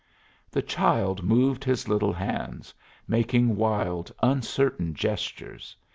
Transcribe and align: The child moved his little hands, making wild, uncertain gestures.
The 0.49 0.63
child 0.63 1.21
moved 1.23 1.63
his 1.63 1.87
little 1.87 2.11
hands, 2.13 2.73
making 3.07 3.55
wild, 3.55 4.11
uncertain 4.23 4.95
gestures. 4.95 5.75